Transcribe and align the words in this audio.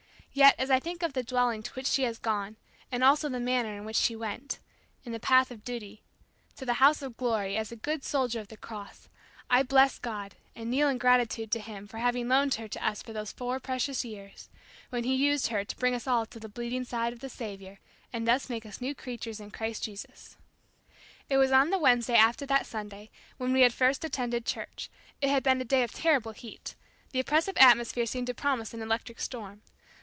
Yet 0.33 0.55
as 0.57 0.71
I 0.71 0.79
think 0.79 1.03
of 1.03 1.11
the 1.11 1.23
dwelling 1.23 1.61
to 1.63 1.73
which 1.73 1.85
she 1.85 2.03
has 2.03 2.17
gone, 2.17 2.55
and 2.89 3.03
also 3.03 3.27
the 3.27 3.37
manner 3.37 3.75
in 3.77 3.83
which 3.83 3.97
she 3.97 4.15
went 4.15 4.59
in 5.03 5.11
the 5.11 5.19
path 5.19 5.51
of 5.51 5.65
duty 5.65 6.03
to 6.55 6.65
the 6.65 6.75
House 6.75 7.01
of 7.01 7.17
Glory, 7.17 7.57
as 7.57 7.69
a 7.69 7.75
good 7.75 8.01
soldier 8.05 8.39
of 8.39 8.47
the 8.47 8.55
Cross, 8.55 9.09
I 9.49 9.61
bless 9.61 9.99
God 9.99 10.35
and 10.55 10.71
kneel 10.71 10.87
in 10.87 10.97
gratitude 10.99 11.51
to 11.51 11.59
Him 11.59 11.85
for 11.85 11.97
having 11.97 12.29
loaned 12.29 12.53
her 12.55 12.69
to 12.69 12.87
us 12.87 13.03
for 13.03 13.11
those 13.11 13.33
four 13.33 13.59
precious 13.59 14.05
years 14.05 14.47
when 14.89 15.03
He 15.03 15.15
used 15.15 15.47
her 15.47 15.65
to 15.65 15.75
bring 15.75 15.93
us 15.93 16.07
all 16.07 16.25
to 16.27 16.39
the 16.39 16.47
bleeding 16.47 16.85
side 16.85 17.11
of 17.11 17.19
the 17.19 17.27
Saviour, 17.27 17.79
and 18.13 18.25
thus 18.25 18.49
make 18.49 18.65
us 18.65 18.79
new 18.79 18.95
creatures 18.95 19.41
in 19.41 19.51
Christ 19.51 19.83
Jesus. 19.83 20.37
It 21.29 21.35
was 21.39 21.51
on 21.51 21.71
the 21.71 21.77
Wednesday 21.77 22.15
after 22.15 22.45
that 22.45 22.65
Sunday 22.65 23.09
when 23.35 23.51
we 23.51 23.63
had 23.63 23.73
first 23.73 24.05
attended 24.05 24.45
church. 24.45 24.89
It 25.19 25.27
had 25.29 25.43
been 25.43 25.59
a 25.59 25.65
day 25.65 25.83
of 25.83 25.91
terrible 25.91 26.31
heat. 26.31 26.75
The 27.11 27.19
oppressive 27.19 27.57
atmosphere 27.57 28.05
seemed 28.05 28.27
to 28.27 28.33
promise 28.33 28.73
an 28.73 28.81
electric 28.81 29.19
storm. 29.19 29.63